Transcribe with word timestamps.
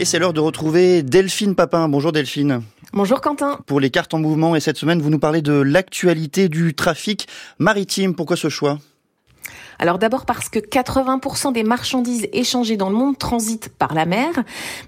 Et 0.00 0.04
c'est 0.04 0.20
l'heure 0.20 0.32
de 0.32 0.38
retrouver 0.38 1.02
Delphine 1.02 1.56
Papin. 1.56 1.88
Bonjour 1.88 2.12
Delphine. 2.12 2.62
Bonjour 2.92 3.20
Quentin. 3.20 3.58
Pour 3.66 3.80
les 3.80 3.90
cartes 3.90 4.14
en 4.14 4.20
mouvement 4.20 4.54
et 4.54 4.60
cette 4.60 4.76
semaine, 4.76 5.02
vous 5.02 5.10
nous 5.10 5.18
parlez 5.18 5.42
de 5.42 5.54
l'actualité 5.54 6.48
du 6.48 6.72
trafic 6.74 7.26
maritime. 7.58 8.14
Pourquoi 8.14 8.36
ce 8.36 8.48
choix? 8.48 8.78
Alors 9.78 9.98
d'abord 9.98 10.26
parce 10.26 10.48
que 10.48 10.58
80% 10.58 11.52
des 11.52 11.62
marchandises 11.62 12.28
échangées 12.32 12.76
dans 12.76 12.90
le 12.90 12.96
monde 12.96 13.16
transitent 13.18 13.68
par 13.68 13.94
la 13.94 14.06
mer. 14.06 14.30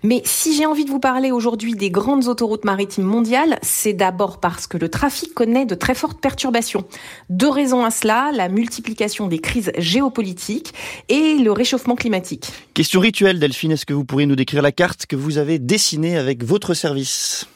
Mais 0.02 0.22
si 0.24 0.54
j'ai 0.54 0.66
envie 0.66 0.84
de 0.84 0.90
vous 0.90 1.00
parler 1.00 1.30
aujourd'hui 1.30 1.74
des 1.74 1.90
grandes 1.90 2.28
autoroutes 2.28 2.64
maritimes 2.64 3.04
mondiales, 3.04 3.58
c'est 3.62 3.92
d'abord 3.92 4.40
parce 4.40 4.66
que 4.66 4.76
le 4.76 4.88
trafic 4.88 5.34
connaît 5.34 5.66
de 5.66 5.74
très 5.74 5.94
fortes 5.94 6.20
perturbations. 6.20 6.84
Deux 7.28 7.50
raisons 7.50 7.84
à 7.84 7.90
cela, 7.90 8.30
la 8.32 8.48
multiplication 8.48 9.28
des 9.28 9.38
crises 9.38 9.72
géopolitiques 9.78 10.74
et 11.08 11.34
le 11.34 11.52
réchauffement 11.52 11.94
climatique. 11.94 12.50
Question 12.74 13.00
rituelle 13.00 13.38
Delphine, 13.38 13.72
est-ce 13.72 13.86
que 13.86 13.94
vous 13.94 14.04
pourriez 14.04 14.26
nous 14.26 14.36
décrire 14.36 14.62
la 14.62 14.72
carte 14.72 15.06
que 15.06 15.16
vous 15.16 15.38
avez 15.38 15.58
dessinée 15.58 16.16
avec 16.16 16.44
votre 16.44 16.74
service? 16.74 17.46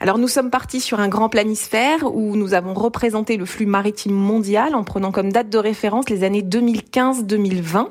Alors 0.00 0.18
nous 0.18 0.28
sommes 0.28 0.50
partis 0.50 0.80
sur 0.80 1.00
un 1.00 1.08
grand 1.08 1.28
planisphère 1.28 2.14
où 2.14 2.36
nous 2.36 2.54
avons 2.54 2.74
représenté 2.74 3.36
le 3.36 3.44
flux 3.44 3.66
maritime 3.66 4.14
mondial 4.14 4.74
en 4.74 4.84
prenant 4.84 5.12
comme 5.12 5.32
date 5.32 5.50
de 5.50 5.58
référence 5.58 6.08
les 6.08 6.24
années 6.24 6.42
2015-2020. 6.42 7.88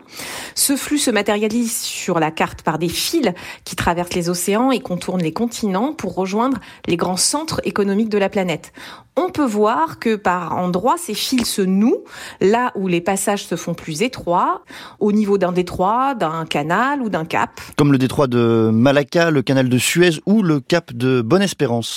Ce 0.55 0.75
flux 0.75 0.97
se 0.97 1.11
matérialise 1.11 1.77
sur 1.77 2.19
la 2.19 2.31
carte 2.31 2.61
par 2.61 2.79
des 2.79 2.89
fils 2.89 3.31
qui 3.63 3.75
traversent 3.75 4.13
les 4.13 4.29
océans 4.29 4.71
et 4.71 4.79
contournent 4.79 5.21
les 5.21 5.33
continents 5.33 5.93
pour 5.93 6.15
rejoindre 6.15 6.59
les 6.87 6.97
grands 6.97 7.17
centres 7.17 7.61
économiques 7.63 8.09
de 8.09 8.17
la 8.17 8.29
planète. 8.29 8.73
On 9.17 9.29
peut 9.29 9.45
voir 9.45 9.99
que 9.99 10.15
par 10.15 10.57
endroits, 10.57 10.95
ces 10.97 11.13
fils 11.13 11.45
se 11.45 11.61
nouent 11.61 12.03
là 12.39 12.71
où 12.75 12.87
les 12.87 13.01
passages 13.01 13.45
se 13.45 13.57
font 13.57 13.73
plus 13.73 14.03
étroits, 14.03 14.63
au 14.99 15.11
niveau 15.11 15.37
d'un 15.37 15.51
détroit, 15.51 16.15
d'un 16.15 16.45
canal 16.45 17.01
ou 17.01 17.09
d'un 17.09 17.25
cap. 17.25 17.59
Comme 17.75 17.91
le 17.91 17.97
détroit 17.97 18.27
de 18.27 18.69
Malacca, 18.73 19.29
le 19.29 19.41
canal 19.41 19.67
de 19.67 19.77
Suez 19.77 20.21
ou 20.25 20.43
le 20.43 20.61
cap 20.61 20.93
de 20.93 21.21
Bonne-Espérance. 21.21 21.90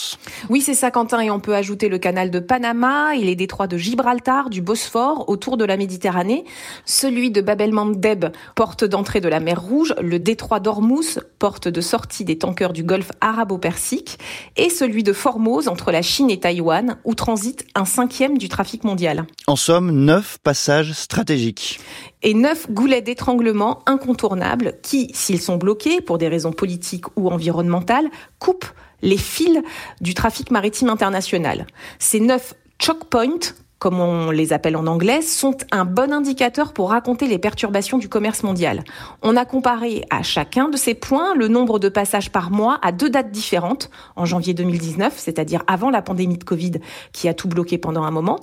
Oui, 0.48 0.60
c'est 0.60 0.74
ça, 0.74 0.90
Quentin, 0.90 1.20
et 1.20 1.30
on 1.30 1.40
peut 1.40 1.54
ajouter 1.54 1.88
le 1.88 1.98
canal 1.98 2.30
de 2.30 2.38
Panama. 2.38 3.16
Et 3.16 3.22
les 3.22 3.36
détroits 3.36 3.66
de 3.66 3.76
Gibraltar, 3.76 4.50
du 4.50 4.62
Bosphore, 4.62 5.28
autour 5.28 5.56
de 5.56 5.64
la 5.64 5.76
Méditerranée, 5.76 6.44
celui 6.84 7.30
de 7.30 7.40
Bab 7.40 7.60
el-Mandeb, 7.60 8.26
porte 8.54 8.84
d'entrée 8.84 9.20
de 9.20 9.28
la 9.28 9.40
mer 9.40 9.60
Rouge, 9.60 9.94
le 10.00 10.18
détroit 10.18 10.60
d'Ormuz, 10.60 11.20
porte 11.38 11.68
de 11.68 11.80
sortie 11.80 12.24
des 12.24 12.38
tankers 12.38 12.72
du 12.72 12.84
golfe 12.84 13.10
arabo-persique, 13.20 14.18
et 14.56 14.70
celui 14.70 15.02
de 15.02 15.12
Formose 15.12 15.68
entre 15.68 15.92
la 15.92 16.02
Chine 16.02 16.30
et 16.30 16.40
Taïwan, 16.40 16.98
où 17.04 17.14
transite 17.14 17.66
un 17.74 17.84
cinquième 17.84 18.38
du 18.38 18.48
trafic 18.48 18.84
mondial. 18.84 19.26
En 19.46 19.56
somme, 19.56 19.90
neuf 19.90 20.38
passages 20.42 20.92
stratégiques. 20.92 21.80
Et 22.22 22.32
neuf 22.32 22.70
goulets 22.70 23.02
d'étranglement 23.02 23.82
incontournables 23.86 24.74
qui, 24.82 25.10
s'ils 25.12 25.40
sont 25.40 25.56
bloqués 25.56 26.00
pour 26.00 26.16
des 26.16 26.28
raisons 26.28 26.52
politiques 26.52 27.04
ou 27.16 27.28
environnementales, 27.28 28.08
coupent 28.38 28.72
les 29.04 29.18
fils 29.18 29.60
du 30.00 30.14
trafic 30.14 30.50
maritime 30.50 30.88
international. 30.88 31.66
Ces 31.98 32.20
neuf 32.20 32.54
choke 32.80 33.04
points 33.04 33.54
comme 33.84 34.00
on 34.00 34.30
les 34.30 34.54
appelle 34.54 34.78
en 34.78 34.86
anglais, 34.86 35.20
sont 35.20 35.58
un 35.70 35.84
bon 35.84 36.10
indicateur 36.10 36.72
pour 36.72 36.88
raconter 36.88 37.26
les 37.26 37.36
perturbations 37.36 37.98
du 37.98 38.08
commerce 38.08 38.42
mondial. 38.42 38.82
On 39.20 39.36
a 39.36 39.44
comparé 39.44 40.06
à 40.08 40.22
chacun 40.22 40.70
de 40.70 40.78
ces 40.78 40.94
points 40.94 41.34
le 41.34 41.48
nombre 41.48 41.78
de 41.78 41.90
passages 41.90 42.30
par 42.32 42.50
mois 42.50 42.78
à 42.80 42.92
deux 42.92 43.10
dates 43.10 43.30
différentes, 43.30 43.90
en 44.16 44.24
janvier 44.24 44.54
2019, 44.54 45.12
c'est-à-dire 45.18 45.62
avant 45.66 45.90
la 45.90 46.00
pandémie 46.00 46.38
de 46.38 46.44
Covid 46.44 46.72
qui 47.12 47.28
a 47.28 47.34
tout 47.34 47.46
bloqué 47.46 47.76
pendant 47.76 48.04
un 48.04 48.10
moment, 48.10 48.40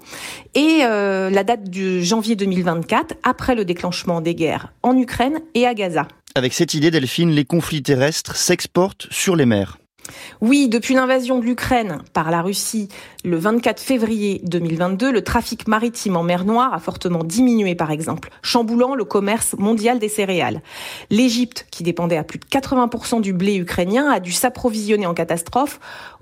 et 0.53 0.81
euh, 0.83 1.31
la 1.31 1.43
date 1.43 1.71
du 1.71 2.03
janvier 2.03 2.35
2024, 2.35 3.15
après 3.23 3.55
le 3.55 3.65
déclenchement 3.65 4.21
des 4.21 4.35
guerres 4.35 4.71
en 4.83 4.95
Ukraine 4.95 5.39
et 5.55 5.65
à 5.65 5.73
Gaza. 5.73 6.07
Avec 6.35 6.53
cette 6.53 6.75
idée, 6.75 6.91
Delphine, 6.91 7.31
les 7.31 7.45
conflits 7.45 7.81
terrestres 7.81 8.35
s'exportent 8.35 9.07
sur 9.09 9.35
les 9.35 9.47
mers. 9.47 9.79
Oui, 10.41 10.67
depuis 10.69 10.93
l'invasion 10.93 11.39
de 11.39 11.45
l'Ukraine 11.45 11.99
par 12.13 12.31
la 12.31 12.41
Russie 12.41 12.89
le 13.23 13.37
24 13.37 13.79
février 13.79 14.41
2022, 14.45 15.11
le 15.11 15.23
trafic 15.23 15.67
maritime 15.67 16.17
en 16.17 16.23
mer 16.23 16.45
Noire 16.45 16.73
a 16.73 16.79
fortement 16.79 17.23
diminué 17.23 17.75
par 17.75 17.91
exemple, 17.91 18.29
chamboulant 18.41 18.95
le 18.95 19.05
commerce 19.05 19.55
mondial 19.57 19.99
des 19.99 20.09
céréales. 20.09 20.61
L'Égypte, 21.09 21.67
qui 21.71 21.83
dépendait 21.83 22.17
à 22.17 22.23
plus 22.23 22.39
de 22.39 22.45
80% 22.45 23.21
du 23.21 23.33
blé 23.33 23.55
ukrainien, 23.55 24.09
a 24.09 24.19
dû 24.19 24.31
s'approvisionner 24.31 25.05
en 25.05 25.13
catastrophe 25.13 25.79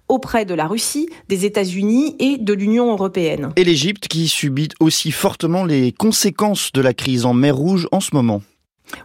auprès 0.10 0.44
de 0.44 0.56
la 0.56 0.68
Russie, 0.68 1.08
des 1.30 1.46
États-Unis 1.46 2.16
et 2.20 2.38
de 2.38 2.54
l'Union 2.54 2.92
européenne. 2.92 3.54
Et 3.56 3.64
l'Égypte 3.64 4.08
qui 4.08 4.28
subit 4.28 4.70
aussi 4.80 5.12
fortement 5.12 5.64
les 5.64 5.92
conséquences 5.92 6.72
de 6.74 6.82
la 6.82 6.94
crise 6.94 7.26
en 7.26 7.34
mer 7.34 7.56
Rouge 7.56 7.88
en 7.92 8.00
ce 8.00 8.10
moment. 8.14 8.42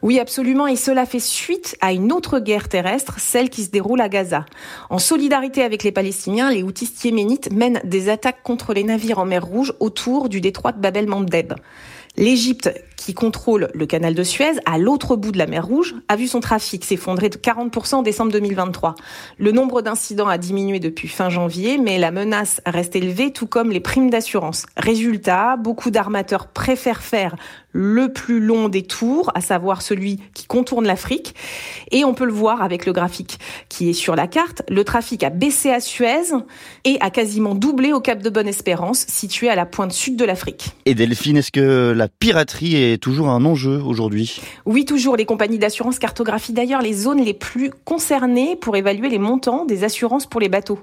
Oui, 0.03 0.19
absolument, 0.19 0.67
et 0.67 0.77
cela 0.77 1.07
fait 1.07 1.21
suite 1.21 1.77
à 1.81 1.93
une 1.93 2.13
autre 2.13 2.39
guerre 2.39 2.69
terrestre, 2.69 3.17
celle 3.19 3.51
qui 3.51 3.65
se 3.65 3.71
déroule 3.71 4.01
à 4.01 4.09
Gaza. 4.09 4.47
En 4.91 4.99
solidarité 4.99 5.63
avec 5.63 5.83
les 5.83 5.93
Palestiniens, 5.93 6.51
les 6.51 6.63
Houthis 6.63 6.93
yéménites 7.05 7.53
mènent 7.53 7.81
des 7.85 8.09
attaques 8.09 8.43
contre 8.43 8.75
les 8.75 8.85
navires 8.85 9.19
en 9.19 9.25
mer 9.25 9.45
Rouge 9.45 9.75
autour 9.81 10.29
du 10.29 10.41
détroit 10.41 10.73
de 10.73 10.81
Bab 10.81 10.97
el-Mandeb. 10.97 11.55
L'Égypte, 12.17 12.71
qui 12.97 13.13
contrôle 13.13 13.71
le 13.75 13.87
canal 13.87 14.15
de 14.15 14.23
Suez, 14.23 14.53
à 14.67 14.79
l'autre 14.79 15.17
bout 15.17 15.33
de 15.33 15.39
la 15.39 15.47
mer 15.47 15.67
Rouge, 15.67 15.97
a 16.09 16.15
vu 16.15 16.29
son 16.29 16.39
trafic 16.41 16.85
s'effondrer 16.85 17.29
de 17.29 17.37
40% 17.37 17.97
en 17.97 18.03
décembre 18.03 18.31
2023. 18.31 18.95
Le 19.39 19.51
nombre 19.51 19.83
d'incidents 19.83 20.29
a 20.29 20.39
diminué 20.39 20.79
depuis 20.79 21.09
fin 21.09 21.29
janvier, 21.29 21.77
mais 21.77 21.99
la 21.99 22.13
menace 22.13 22.61
reste 22.67 22.95
élevée, 22.95 23.33
tout 23.33 23.49
comme 23.49 23.71
les 23.71 23.81
primes 23.81 24.11
d'assurance. 24.11 24.65
Résultat, 24.77 25.57
beaucoup 25.57 25.91
d'armateurs 25.91 26.47
préfèrent 26.47 27.03
faire 27.03 27.35
le 27.73 28.13
plus 28.13 28.39
long 28.39 28.69
des 28.69 28.83
tours, 28.83 29.33
à 29.35 29.41
savoir 29.41 29.83
celui 29.83 30.21
qui 30.33 30.47
contourne 30.47 30.87
l'Afrique. 30.87 31.35
Et 31.91 32.05
on 32.05 32.15
peut 32.15 32.25
le 32.25 32.33
voir 32.33 32.63
avec 32.63 32.87
le 32.87 32.93
graphique 32.93 33.39
qui 33.69 33.91
est 33.91 33.95
sur 33.95 34.15
la 34.15 34.29
carte. 34.29 34.63
Le 34.69 34.85
trafic 34.85 35.25
a 35.25 35.31
baissé 35.31 35.71
à 35.71 35.81
Suez 35.81 36.33
et 36.85 36.97
a 37.01 37.11
quasiment 37.11 37.57
doublé 37.57 37.93
au 37.93 38.01
Cap 38.01 38.23
de 38.23 38.31
Bonne-Espérance, 38.31 39.05
situé 39.09 39.49
à 39.49 39.57
la 39.57 39.67
pointe 39.67 39.93
sud 39.93 40.17
de 40.17 40.25
l'Afrique. 40.25 40.71
Et 40.87 40.95
Delphine, 40.95 41.39
est-ce 41.39 41.51
que 41.51 41.93
la 41.95 42.04
piraterie 42.09 42.77
est 42.77 42.99
toujours 42.99 43.29
un 43.29 43.45
enjeu 43.45 43.81
aujourd'hui 43.83 44.41
Oui, 44.67 44.85
toujours. 44.85 45.17
Les 45.17 45.25
compagnies 45.25 45.59
d'assurance 45.59 45.99
cartographient 45.99 46.53
d'ailleurs 46.53 46.83
les 46.83 46.93
zones 46.93 47.23
les 47.23 47.35
plus 47.35 47.71
concernées 47.85 48.57
pour 48.57 48.77
évaluer 48.77 49.09
les 49.09 49.19
montants 49.19 49.65
des 49.65 49.85
assurances 49.85 50.27
pour 50.27 50.41
les 50.41 50.49
bateaux. 50.49 50.79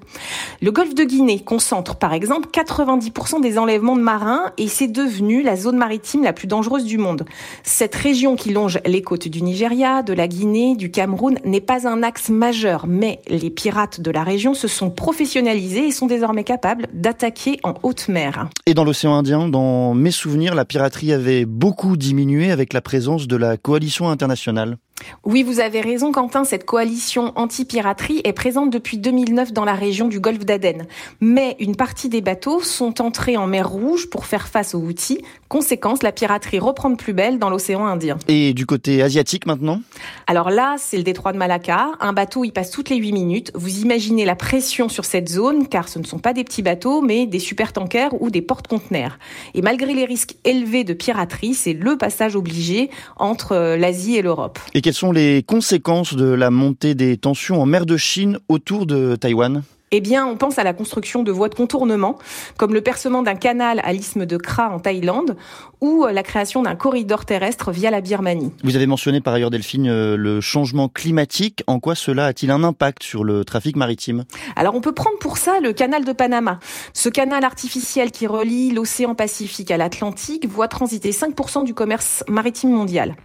Le 0.61 0.71
golfe 0.71 0.95
de 0.95 1.03
Guinée 1.03 1.39
concentre 1.39 1.95
par 1.95 2.13
exemple 2.13 2.49
90% 2.51 3.41
des 3.41 3.57
enlèvements 3.57 3.95
de 3.95 4.01
marins 4.01 4.51
et 4.57 4.67
c'est 4.67 4.87
devenu 4.87 5.41
la 5.43 5.55
zone 5.55 5.77
maritime 5.77 6.23
la 6.23 6.33
plus 6.33 6.47
dangereuse 6.47 6.85
du 6.85 6.97
monde. 6.97 7.25
Cette 7.63 7.95
région 7.95 8.35
qui 8.35 8.51
longe 8.51 8.79
les 8.85 9.01
côtes 9.01 9.27
du 9.27 9.41
Nigeria, 9.41 10.03
de 10.03 10.13
la 10.13 10.27
Guinée, 10.27 10.75
du 10.75 10.91
Cameroun 10.91 11.37
n'est 11.45 11.61
pas 11.61 11.87
un 11.87 12.03
axe 12.03 12.29
majeur, 12.29 12.85
mais 12.87 13.21
les 13.27 13.49
pirates 13.49 14.01
de 14.01 14.11
la 14.11 14.23
région 14.23 14.53
se 14.53 14.67
sont 14.67 14.89
professionnalisés 14.89 15.87
et 15.87 15.91
sont 15.91 16.07
désormais 16.07 16.43
capables 16.43 16.87
d'attaquer 16.93 17.59
en 17.63 17.73
haute 17.83 18.07
mer. 18.07 18.47
Et 18.65 18.73
dans 18.73 18.83
l'océan 18.83 19.13
Indien, 19.13 19.47
dans 19.47 19.93
mes 19.93 20.11
souvenirs, 20.11 20.55
la 20.55 20.65
piraterie 20.65 21.10
avait 21.13 21.45
beaucoup 21.45 21.97
diminué 21.97 22.51
avec 22.51 22.73
la 22.73 22.81
présence 22.81 23.27
de 23.27 23.35
la 23.35 23.57
coalition 23.57 24.09
internationale. 24.09 24.77
Oui, 25.23 25.43
vous 25.43 25.59
avez 25.59 25.81
raison, 25.81 26.11
Quentin. 26.11 26.43
Cette 26.43 26.65
coalition 26.65 27.31
anti-piraterie 27.35 28.21
est 28.23 28.33
présente 28.33 28.69
depuis 28.69 28.97
2009 28.97 29.53
dans 29.53 29.65
la 29.65 29.73
région 29.73 30.07
du 30.07 30.19
golfe 30.19 30.45
d'Aden. 30.45 30.85
Mais 31.19 31.55
une 31.59 31.75
partie 31.75 32.09
des 32.09 32.21
bateaux 32.21 32.61
sont 32.61 33.01
entrés 33.01 33.37
en 33.37 33.47
mer 33.47 33.69
Rouge 33.69 34.09
pour 34.09 34.25
faire 34.25 34.47
face 34.47 34.75
aux 34.75 34.81
outils. 34.81 35.23
Conséquence, 35.47 36.03
la 36.03 36.11
piraterie 36.11 36.59
reprend 36.59 36.89
de 36.89 36.95
plus 36.95 37.13
belle 37.13 37.39
dans 37.39 37.49
l'océan 37.49 37.85
Indien. 37.85 38.17
Et 38.27 38.53
du 38.53 38.65
côté 38.65 39.01
asiatique 39.01 39.45
maintenant? 39.45 39.81
Alors 40.27 40.49
là, 40.49 40.75
c'est 40.77 40.97
le 40.97 41.03
détroit 41.03 41.33
de 41.33 41.37
Malacca. 41.37 41.89
Un 41.99 42.13
bateau 42.13 42.43
y 42.43 42.51
passe 42.51 42.71
toutes 42.71 42.89
les 42.89 42.97
8 42.97 43.11
minutes. 43.11 43.51
Vous 43.53 43.79
imaginez 43.79 44.25
la 44.25 44.35
pression 44.35 44.89
sur 44.89 45.05
cette 45.05 45.29
zone, 45.29 45.67
car 45.67 45.89
ce 45.89 45.99
ne 45.99 46.05
sont 46.05 46.19
pas 46.19 46.33
des 46.33 46.43
petits 46.43 46.61
bateaux, 46.61 47.01
mais 47.01 47.25
des 47.25 47.39
supertankers 47.39 48.21
ou 48.21 48.29
des 48.29 48.41
porte-conteneurs. 48.41 49.19
Et 49.53 49.61
malgré 49.61 49.93
les 49.93 50.05
risques 50.05 50.35
élevés 50.43 50.83
de 50.83 50.93
piraterie, 50.93 51.53
c'est 51.53 51.73
le 51.73 51.97
passage 51.97 52.35
obligé 52.35 52.89
entre 53.17 53.53
euh, 53.53 53.77
l'Asie 53.77 54.15
et 54.15 54.21
l'Europe. 54.21 54.59
Quelles 54.91 54.97
sont 54.97 55.13
les 55.13 55.41
conséquences 55.41 56.15
de 56.15 56.25
la 56.25 56.51
montée 56.51 56.95
des 56.95 57.15
tensions 57.15 57.61
en 57.61 57.65
mer 57.65 57.85
de 57.85 57.95
Chine 57.95 58.39
autour 58.49 58.85
de 58.85 59.15
Taïwan? 59.15 59.63
Eh 59.93 59.99
bien, 59.99 60.25
on 60.25 60.37
pense 60.37 60.57
à 60.57 60.63
la 60.63 60.73
construction 60.73 61.21
de 61.21 61.33
voies 61.33 61.49
de 61.49 61.55
contournement, 61.55 62.17
comme 62.55 62.73
le 62.73 62.79
percement 62.81 63.23
d'un 63.23 63.35
canal 63.35 63.81
à 63.83 63.91
l'isthme 63.91 64.25
de 64.25 64.37
Kra 64.37 64.69
en 64.69 64.79
Thaïlande, 64.79 65.35
ou 65.81 66.05
la 66.05 66.23
création 66.23 66.61
d'un 66.61 66.75
corridor 66.75 67.25
terrestre 67.25 67.71
via 67.71 67.91
la 67.91 67.99
Birmanie. 67.99 68.53
Vous 68.63 68.75
avez 68.77 68.85
mentionné 68.85 69.19
par 69.19 69.33
ailleurs, 69.33 69.49
Delphine, 69.49 69.89
euh, 69.89 70.15
le 70.15 70.39
changement 70.39 70.87
climatique. 70.87 71.63
En 71.67 71.79
quoi 71.79 71.95
cela 71.95 72.27
a-t-il 72.27 72.51
un 72.51 72.63
impact 72.63 73.03
sur 73.03 73.25
le 73.25 73.43
trafic 73.43 73.75
maritime? 73.75 74.23
Alors, 74.55 74.75
on 74.75 74.81
peut 74.81 74.93
prendre 74.93 75.17
pour 75.19 75.37
ça 75.37 75.59
le 75.59 75.73
canal 75.73 76.05
de 76.05 76.13
Panama. 76.13 76.59
Ce 76.93 77.09
canal 77.09 77.43
artificiel 77.43 78.11
qui 78.11 78.27
relie 78.27 78.71
l'océan 78.71 79.13
Pacifique 79.15 79.71
à 79.71 79.77
l'Atlantique 79.77 80.47
voit 80.47 80.69
transiter 80.69 81.11
5% 81.11 81.65
du 81.65 81.73
commerce 81.73 82.23
maritime 82.29 82.71
mondial. 82.71 83.15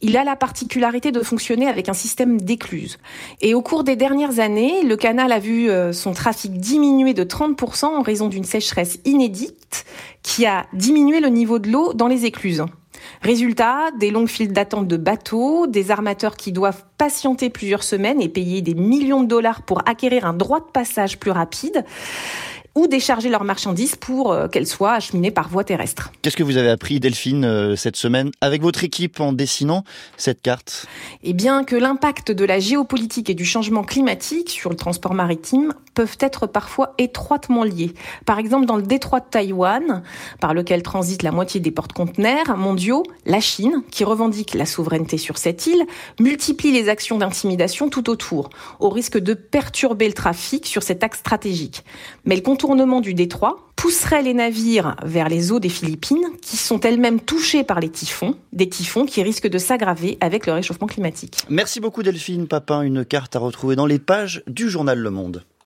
Il 0.00 0.16
a 0.16 0.24
la 0.24 0.34
particularité 0.34 1.12
de 1.12 1.20
fonctionner 1.20 1.68
avec 1.68 1.88
un 1.88 1.94
système 1.94 2.40
d'écluses. 2.40 2.98
Et 3.42 3.54
au 3.54 3.62
cours 3.62 3.84
des 3.84 3.94
dernières 3.94 4.40
années, 4.40 4.82
le 4.82 4.96
canal 4.96 5.30
a 5.32 5.38
vu 5.38 5.70
euh, 5.70 5.92
son 5.92 6.15
trafic 6.16 6.58
diminué 6.58 7.14
de 7.14 7.22
30% 7.22 7.84
en 7.84 8.02
raison 8.02 8.28
d'une 8.28 8.44
sécheresse 8.44 8.98
inédite 9.04 9.84
qui 10.22 10.46
a 10.46 10.66
diminué 10.72 11.20
le 11.20 11.28
niveau 11.28 11.60
de 11.60 11.70
l'eau 11.70 11.92
dans 11.92 12.08
les 12.08 12.24
écluses. 12.24 12.64
Résultat, 13.22 13.90
des 13.98 14.10
longues 14.10 14.28
files 14.28 14.52
d'attente 14.52 14.88
de 14.88 14.96
bateaux, 14.96 15.66
des 15.66 15.90
armateurs 15.90 16.36
qui 16.36 16.50
doivent 16.50 16.84
patienter 16.98 17.50
plusieurs 17.50 17.82
semaines 17.82 18.20
et 18.20 18.28
payer 18.28 18.62
des 18.62 18.74
millions 18.74 19.22
de 19.22 19.28
dollars 19.28 19.62
pour 19.62 19.86
acquérir 19.88 20.26
un 20.26 20.32
droit 20.32 20.60
de 20.60 20.70
passage 20.72 21.18
plus 21.18 21.30
rapide 21.30 21.84
ou 22.76 22.86
décharger 22.86 23.30
leurs 23.30 23.42
marchandises 23.42 23.96
pour 23.96 24.32
euh, 24.32 24.48
qu'elles 24.48 24.66
soient 24.66 24.92
acheminées 24.92 25.32
par 25.32 25.48
voie 25.48 25.64
terrestre. 25.64 26.12
Qu'est-ce 26.22 26.36
que 26.36 26.42
vous 26.42 26.58
avez 26.58 26.68
appris, 26.68 27.00
Delphine, 27.00 27.44
euh, 27.44 27.74
cette 27.74 27.96
semaine 27.96 28.30
avec 28.40 28.62
votre 28.62 28.84
équipe 28.84 29.18
en 29.18 29.32
dessinant 29.32 29.82
cette 30.18 30.42
carte? 30.42 30.86
Eh 31.24 31.32
bien, 31.32 31.64
que 31.64 31.74
l'impact 31.74 32.30
de 32.30 32.44
la 32.44 32.60
géopolitique 32.60 33.30
et 33.30 33.34
du 33.34 33.46
changement 33.46 33.82
climatique 33.82 34.50
sur 34.50 34.70
le 34.70 34.76
transport 34.76 35.14
maritime 35.14 35.72
peuvent 35.94 36.18
être 36.20 36.46
parfois 36.46 36.92
étroitement 36.98 37.64
liés. 37.64 37.94
Par 38.26 38.38
exemple, 38.38 38.66
dans 38.66 38.76
le 38.76 38.82
détroit 38.82 39.20
de 39.20 39.26
Taïwan, 39.30 40.02
par 40.40 40.52
lequel 40.52 40.82
transite 40.82 41.22
la 41.22 41.32
moitié 41.32 41.58
des 41.58 41.70
porte-conteneurs 41.70 42.58
mondiaux, 42.58 43.02
la 43.24 43.40
Chine, 43.40 43.82
qui 43.90 44.04
revendique 44.04 44.54
la 44.54 44.66
souveraineté 44.66 45.16
sur 45.16 45.38
cette 45.38 45.66
île, 45.66 45.86
multiplie 46.20 46.70
les 46.72 46.90
actions 46.90 47.16
d'intimidation 47.16 47.88
tout 47.88 48.10
autour, 48.10 48.50
au 48.78 48.90
risque 48.90 49.16
de 49.16 49.32
perturber 49.32 50.06
le 50.06 50.12
trafic 50.12 50.66
sur 50.66 50.82
cet 50.82 51.02
axe 51.02 51.20
stratégique. 51.20 51.82
Mais 52.26 52.36
le 52.36 52.42
contournement 52.66 53.00
du 53.00 53.14
détroit 53.14 53.58
pousserait 53.76 54.22
les 54.22 54.34
navires 54.34 54.96
vers 55.04 55.28
les 55.28 55.52
eaux 55.52 55.60
des 55.60 55.68
Philippines, 55.68 56.26
qui 56.42 56.56
sont 56.56 56.80
elles-mêmes 56.80 57.20
touchées 57.20 57.62
par 57.62 57.78
les 57.78 57.88
typhons, 57.88 58.34
des 58.52 58.68
typhons 58.68 59.06
qui 59.06 59.22
risquent 59.22 59.48
de 59.48 59.58
s'aggraver 59.58 60.18
avec 60.20 60.46
le 60.46 60.52
réchauffement 60.52 60.88
climatique. 60.88 61.38
Merci 61.48 61.78
beaucoup 61.78 62.02
Delphine 62.02 62.48
Papin, 62.48 62.82
une 62.82 63.04
carte 63.04 63.36
à 63.36 63.38
retrouver 63.38 63.76
dans 63.76 63.86
les 63.86 64.00
pages 64.00 64.42
du 64.48 64.68
journal 64.68 64.98
Le 64.98 65.10
Monde. 65.10 65.44